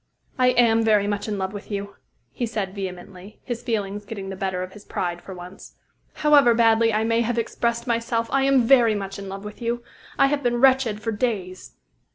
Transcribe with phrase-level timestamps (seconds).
[0.39, 1.95] "I am very much in love with you,"
[2.31, 5.75] he said vehemently, his feelings getting the better of his pride for once.
[6.15, 9.83] "However badly I may have expressed myself, I am very much in love with you.
[10.17, 11.75] I have been wretched for days."